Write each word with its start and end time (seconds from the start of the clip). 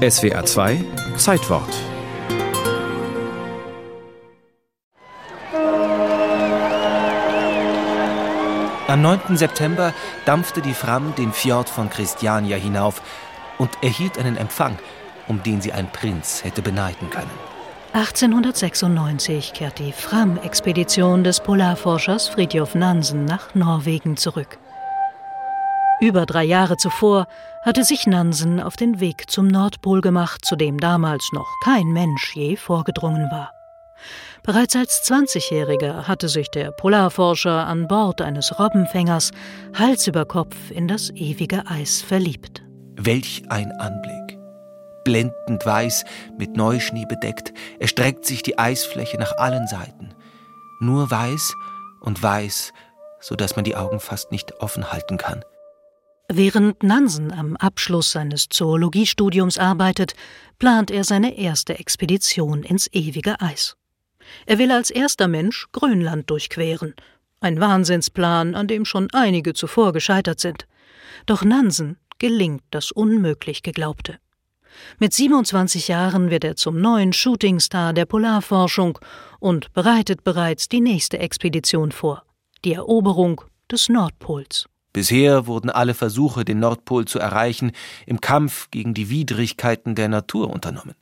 SWR 0.00 0.46
2 0.46 0.82
Zeitwort 1.18 1.68
Am 8.88 9.02
9. 9.02 9.36
September 9.36 9.92
dampfte 10.24 10.62
die 10.62 10.72
Fram 10.72 11.14
den 11.16 11.34
Fjord 11.34 11.68
von 11.68 11.90
Christiania 11.90 12.56
hinauf 12.56 13.02
und 13.58 13.68
erhielt 13.82 14.16
einen 14.16 14.38
Empfang, 14.38 14.78
um 15.28 15.42
den 15.42 15.60
sie 15.60 15.74
ein 15.74 15.92
Prinz 15.92 16.44
hätte 16.44 16.62
beneiden 16.62 17.10
können. 17.10 17.30
1896 17.92 19.52
kehrt 19.52 19.78
die 19.78 19.92
Fram-Expedition 19.92 21.24
des 21.24 21.40
Polarforschers 21.40 22.28
Fridtjof 22.28 22.74
Nansen 22.74 23.26
nach 23.26 23.54
Norwegen 23.54 24.16
zurück. 24.16 24.56
Über 26.00 26.24
drei 26.24 26.44
Jahre 26.44 26.76
zuvor 26.78 27.26
hatte 27.62 27.84
sich 27.84 28.06
Nansen 28.06 28.60
auf 28.60 28.76
den 28.76 29.00
Weg 29.00 29.30
zum 29.30 29.46
Nordpol 29.46 30.00
gemacht, 30.00 30.44
zu 30.44 30.56
dem 30.56 30.78
damals 30.78 31.28
noch 31.32 31.48
kein 31.62 31.88
Mensch 31.92 32.34
je 32.34 32.56
vorgedrungen 32.56 33.30
war. 33.30 33.52
Bereits 34.42 34.74
als 34.74 35.02
20-Jähriger 35.06 36.08
hatte 36.08 36.30
sich 36.30 36.50
der 36.50 36.70
Polarforscher 36.70 37.66
an 37.66 37.86
Bord 37.86 38.22
eines 38.22 38.58
Robbenfängers 38.58 39.30
Hals 39.78 40.06
über 40.06 40.24
Kopf 40.24 40.56
in 40.70 40.88
das 40.88 41.10
ewige 41.10 41.66
Eis 41.66 42.00
verliebt. 42.00 42.62
Welch 42.96 43.42
ein 43.50 43.70
Anblick! 43.72 44.30
blendend 45.04 45.64
weiß, 45.64 46.04
mit 46.38 46.56
Neuschnee 46.56 47.06
bedeckt, 47.06 47.52
erstreckt 47.78 48.24
sich 48.24 48.42
die 48.42 48.58
Eisfläche 48.58 49.18
nach 49.18 49.36
allen 49.38 49.66
Seiten. 49.66 50.14
Nur 50.78 51.10
weiß 51.10 51.54
und 52.00 52.22
weiß, 52.22 52.72
so 53.20 53.34
dass 53.34 53.56
man 53.56 53.64
die 53.64 53.76
Augen 53.76 54.00
fast 54.00 54.30
nicht 54.30 54.60
offen 54.60 54.92
halten 54.92 55.16
kann. 55.16 55.44
Während 56.32 56.84
Nansen 56.84 57.32
am 57.32 57.56
Abschluss 57.56 58.12
seines 58.12 58.48
Zoologiestudiums 58.48 59.58
arbeitet, 59.58 60.14
plant 60.60 60.92
er 60.92 61.02
seine 61.02 61.36
erste 61.36 61.76
Expedition 61.80 62.62
ins 62.62 62.88
ewige 62.92 63.40
Eis. 63.40 63.76
Er 64.46 64.58
will 64.58 64.70
als 64.70 64.92
erster 64.92 65.26
Mensch 65.26 65.66
Grönland 65.72 66.30
durchqueren. 66.30 66.94
Ein 67.40 67.58
Wahnsinnsplan, 67.58 68.54
an 68.54 68.68
dem 68.68 68.84
schon 68.84 69.10
einige 69.10 69.54
zuvor 69.54 69.92
gescheitert 69.92 70.38
sind. 70.38 70.68
Doch 71.26 71.42
Nansen 71.42 71.98
gelingt 72.20 72.62
das 72.70 72.92
unmöglich 72.92 73.64
Geglaubte. 73.64 74.20
Mit 75.00 75.12
27 75.12 75.88
Jahren 75.88 76.30
wird 76.30 76.44
er 76.44 76.54
zum 76.54 76.80
neuen 76.80 77.12
Shootingstar 77.12 77.92
der 77.92 78.06
Polarforschung 78.06 79.00
und 79.40 79.72
bereitet 79.72 80.22
bereits 80.22 80.68
die 80.68 80.80
nächste 80.80 81.18
Expedition 81.18 81.90
vor, 81.90 82.22
die 82.64 82.74
Eroberung 82.74 83.42
des 83.68 83.88
Nordpols. 83.88 84.68
Bisher 84.92 85.46
wurden 85.46 85.70
alle 85.70 85.94
Versuche, 85.94 86.44
den 86.44 86.58
Nordpol 86.58 87.04
zu 87.04 87.18
erreichen, 87.18 87.72
im 88.06 88.20
Kampf 88.20 88.70
gegen 88.70 88.94
die 88.94 89.08
Widrigkeiten 89.10 89.94
der 89.94 90.08
Natur 90.08 90.50
unternommen. 90.50 90.94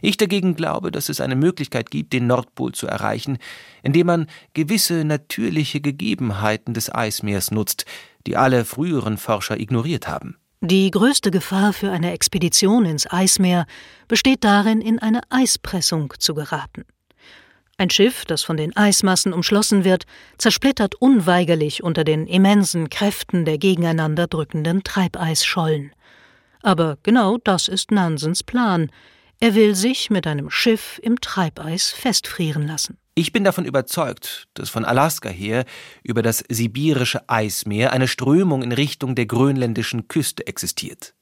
Ich 0.00 0.16
dagegen 0.16 0.54
glaube, 0.56 0.90
dass 0.90 1.08
es 1.08 1.20
eine 1.20 1.36
Möglichkeit 1.36 1.90
gibt, 1.90 2.12
den 2.12 2.26
Nordpol 2.26 2.72
zu 2.72 2.86
erreichen, 2.86 3.38
indem 3.82 4.06
man 4.06 4.26
gewisse 4.54 5.04
natürliche 5.04 5.80
Gegebenheiten 5.80 6.72
des 6.74 6.94
Eismeers 6.94 7.50
nutzt, 7.50 7.84
die 8.26 8.36
alle 8.36 8.64
früheren 8.64 9.18
Forscher 9.18 9.60
ignoriert 9.60 10.08
haben. 10.08 10.36
Die 10.60 10.90
größte 10.90 11.30
Gefahr 11.30 11.74
für 11.74 11.90
eine 11.90 12.12
Expedition 12.12 12.86
ins 12.86 13.10
Eismeer 13.10 13.66
besteht 14.08 14.44
darin, 14.44 14.80
in 14.80 14.98
eine 14.98 15.20
Eispressung 15.28 16.14
zu 16.18 16.34
geraten. 16.34 16.84
Ein 17.76 17.90
Schiff, 17.90 18.24
das 18.24 18.42
von 18.42 18.56
den 18.56 18.76
Eismassen 18.76 19.32
umschlossen 19.32 19.84
wird, 19.84 20.04
zersplittert 20.38 20.94
unweigerlich 20.94 21.82
unter 21.82 22.04
den 22.04 22.26
immensen 22.26 22.88
Kräften 22.88 23.44
der 23.44 23.58
gegeneinander 23.58 24.28
drückenden 24.28 24.84
Treibeisschollen. 24.84 25.92
Aber 26.62 26.98
genau 27.02 27.38
das 27.42 27.68
ist 27.68 27.90
Nansens 27.90 28.44
Plan. 28.44 28.90
Er 29.40 29.54
will 29.54 29.74
sich 29.74 30.08
mit 30.08 30.26
einem 30.26 30.50
Schiff 30.50 31.00
im 31.02 31.20
Treibeis 31.20 31.90
festfrieren 31.90 32.66
lassen. 32.66 32.96
Ich 33.16 33.32
bin 33.32 33.44
davon 33.44 33.64
überzeugt, 33.64 34.46
dass 34.54 34.70
von 34.70 34.84
Alaska 34.84 35.28
her 35.28 35.64
über 36.02 36.22
das 36.22 36.44
sibirische 36.48 37.28
Eismeer 37.28 37.92
eine 37.92 38.08
Strömung 38.08 38.62
in 38.62 38.72
Richtung 38.72 39.14
der 39.14 39.26
grönländischen 39.26 40.08
Küste 40.08 40.46
existiert. 40.46 41.14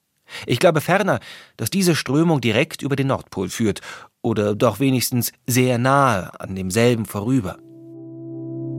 Ich 0.46 0.58
glaube 0.58 0.80
ferner, 0.80 1.20
dass 1.56 1.70
diese 1.70 1.94
Strömung 1.94 2.40
direkt 2.40 2.82
über 2.82 2.96
den 2.96 3.08
Nordpol 3.08 3.48
führt 3.48 3.80
oder 4.22 4.54
doch 4.54 4.80
wenigstens 4.80 5.32
sehr 5.46 5.78
nahe 5.78 6.38
an 6.40 6.54
demselben 6.54 7.06
vorüber. 7.06 7.58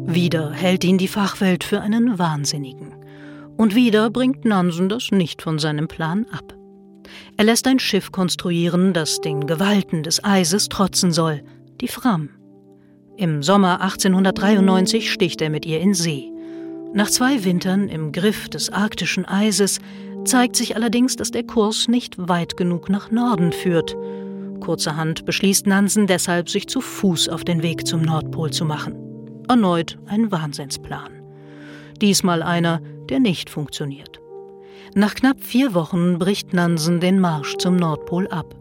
Wieder 0.06 0.52
hält 0.52 0.84
ihn 0.84 0.97
die 0.97 1.08
Fachwelt 1.08 1.64
für 1.64 1.81
einen 1.81 2.19
Wahnsinnigen. 2.19 2.96
Und 3.58 3.75
wieder 3.75 4.09
bringt 4.09 4.46
Nansen 4.46 4.90
das 4.90 5.12
nicht 5.12 5.41
von 5.41 5.59
seinem 5.59 5.88
Plan 5.88 6.25
ab. 6.31 6.56
Er 7.38 7.46
lässt 7.46 7.68
ein 7.68 7.80
Schiff 7.80 8.12
konstruieren, 8.12 8.94
das 8.94 9.22
den 9.22 9.47
Gewalten 9.47 10.03
des 10.03 10.24
Eises 10.24 10.70
trotzen 10.70 11.12
soll, 11.12 11.44
die 11.81 11.88
Fram. 11.88 12.30
Im 13.16 13.44
Sommer 13.44 13.81
1893 13.81 15.12
sticht 15.12 15.41
er 15.41 15.50
mit 15.50 15.66
ihr 15.66 15.80
in 15.80 15.94
See. 15.94 16.31
Nach 16.94 17.09
zwei 17.09 17.44
Wintern 17.44 17.88
im 17.90 18.12
Griff 18.12 18.50
des 18.50 18.72
arktischen 18.72 19.25
Eises 19.25 19.80
zeigt 20.25 20.56
sich 20.56 20.75
allerdings, 20.75 21.16
dass 21.16 21.31
der 21.31 21.44
Kurs 21.44 21.88
nicht 21.88 22.16
weit 22.17 22.57
genug 22.57 22.89
nach 22.89 23.11
Norden 23.11 23.51
führt. 23.51 23.95
Kurzerhand 24.59 25.25
beschließt 25.25 25.67
Nansen 25.67 26.07
deshalb, 26.07 26.50
sich 26.50 26.67
zu 26.67 26.81
Fuß 26.81 27.29
auf 27.29 27.44
den 27.44 27.63
Weg 27.63 27.85
zum 27.85 28.01
Nordpol 28.01 28.51
zu 28.51 28.66
machen. 28.66 28.95
Erneut 29.50 29.97
ein 30.07 30.31
Wahnsinnsplan. 30.31 31.11
Diesmal 32.01 32.41
einer, 32.41 32.81
der 33.09 33.19
nicht 33.19 33.50
funktioniert. 33.50 34.19
Nach 34.95 35.16
knapp 35.16 35.41
vier 35.41 35.73
Wochen 35.73 36.19
bricht 36.19 36.53
Nansen 36.53 37.00
den 37.00 37.19
Marsch 37.19 37.57
zum 37.57 37.75
Nordpol 37.75 38.28
ab. 38.28 38.55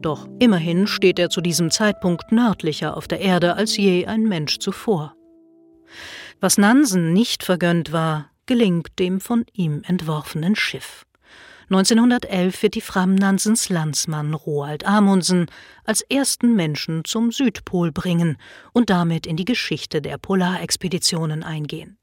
Doch 0.00 0.28
immerhin 0.38 0.86
steht 0.86 1.18
er 1.18 1.28
zu 1.28 1.40
diesem 1.40 1.70
Zeitpunkt 1.70 2.32
nördlicher 2.32 2.96
auf 2.96 3.08
der 3.08 3.20
Erde 3.20 3.54
als 3.54 3.76
je 3.76 4.06
ein 4.06 4.22
Mensch 4.24 4.58
zuvor. 4.58 5.14
Was 6.40 6.56
Nansen 6.56 7.12
nicht 7.12 7.42
vergönnt 7.42 7.92
war, 7.92 8.30
gelingt 8.48 8.98
dem 8.98 9.20
von 9.20 9.44
ihm 9.52 9.82
entworfenen 9.86 10.56
Schiff. 10.56 11.04
1911 11.70 12.62
wird 12.62 12.74
die 12.74 12.80
Fram 12.80 13.14
Nansens 13.14 13.68
Landsmann 13.68 14.32
Roald 14.32 14.86
Amundsen 14.86 15.46
als 15.84 16.00
ersten 16.00 16.56
Menschen 16.56 17.04
zum 17.04 17.30
Südpol 17.30 17.92
bringen 17.92 18.38
und 18.72 18.88
damit 18.88 19.26
in 19.26 19.36
die 19.36 19.44
Geschichte 19.44 20.00
der 20.00 20.16
Polarexpeditionen 20.16 21.44
eingehen. 21.44 21.98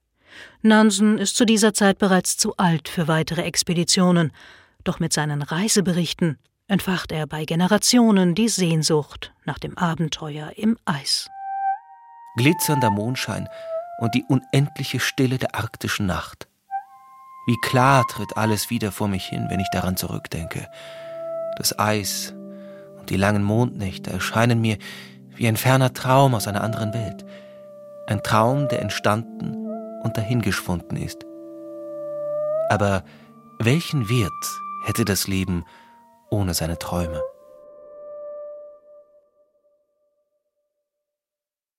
Nansen 0.61 1.17
ist 1.17 1.35
zu 1.35 1.45
dieser 1.45 1.73
Zeit 1.73 1.97
bereits 1.97 2.38
zu 2.38 2.56
alt 2.57 2.88
für 2.88 3.07
weitere 3.07 3.41
Expeditionen, 3.41 4.31
doch 4.83 5.00
mit 5.00 5.13
seinen 5.13 5.41
Reiseberichten 5.41 6.38
entfacht 6.67 7.12
er 7.12 7.25
bei 7.25 7.45
Generationen 7.45 8.35
die 8.35 8.50
Sehnsucht 8.50 9.33
nach 9.45 9.57
dem 9.57 9.77
Abenteuer 9.77 10.51
im 10.56 10.77
Eis. 10.85 11.27
Glitzernder 12.38 12.91
Mondschein 12.91 13.47
und 14.00 14.16
die 14.16 14.23
unendliche 14.23 15.00
Stille 15.00 15.38
der 15.38 15.56
arktischen 15.56 16.06
Nacht. 16.06 16.47
Wie 17.47 17.57
klar 17.61 18.03
tritt 18.07 18.38
alles 18.38 18.69
wieder 18.69 18.91
vor 18.91 19.07
mich 19.07 19.25
hin, 19.25 19.47
wenn 19.50 19.59
ich 19.59 19.69
daran 19.72 19.97
zurückdenke. 19.97 20.67
Das 21.57 21.78
Eis 21.78 22.33
und 22.97 23.09
die 23.09 23.17
langen 23.17 23.44
Mondnächte 23.44 24.11
erscheinen 24.11 24.59
mir 24.61 24.78
wie 25.35 25.47
ein 25.47 25.57
ferner 25.57 25.94
Traum 25.94 26.33
aus 26.33 26.47
einer 26.47 26.63
anderen 26.63 26.94
Welt. 26.94 27.25
Ein 28.07 28.23
Traum, 28.23 28.67
der 28.67 28.81
entstanden 28.81 29.56
und 30.03 30.17
dahingeschwunden 30.17 30.97
ist. 30.97 31.25
Aber 32.69 33.03
welchen 33.59 34.09
Wert 34.09 34.31
hätte 34.85 35.06
das 35.06 35.27
Leben 35.27 35.66
ohne 36.29 36.53
seine 36.53 36.77
Träume. 36.77 37.22